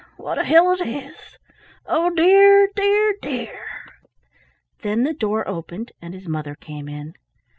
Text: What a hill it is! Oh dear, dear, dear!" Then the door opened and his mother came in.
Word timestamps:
What 0.17 0.39
a 0.39 0.43
hill 0.43 0.71
it 0.71 0.81
is! 0.81 1.37
Oh 1.85 2.09
dear, 2.09 2.67
dear, 2.75 3.13
dear!" 3.21 3.59
Then 4.81 5.03
the 5.03 5.13
door 5.13 5.47
opened 5.47 5.91
and 6.01 6.15
his 6.15 6.27
mother 6.27 6.55
came 6.55 6.89
in. 6.89 7.13